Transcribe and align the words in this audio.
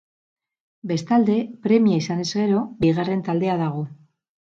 Bestalde, 0.91 1.35
premia 1.67 2.01
izanez 2.07 2.27
gero 2.33 2.65
bigarren 2.83 3.25
taldea 3.33 3.63
dago. 3.67 3.89